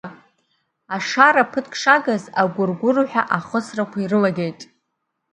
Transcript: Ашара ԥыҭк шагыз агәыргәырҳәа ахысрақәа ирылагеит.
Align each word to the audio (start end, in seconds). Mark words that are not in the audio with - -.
Ашара 0.95 1.43
ԥыҭк 1.51 1.73
шагыз 1.81 2.23
агәыргәырҳәа 2.41 3.21
ахысрақәа 3.37 3.97
ирылагеит. 3.99 4.59